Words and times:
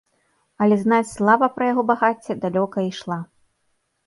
Але, 0.65 0.77
знаць, 0.83 1.09
слава 1.17 1.49
пра 1.57 1.67
яго 1.73 1.83
багацце 1.93 2.37
далёка 2.47 2.87
ішла. 2.91 3.21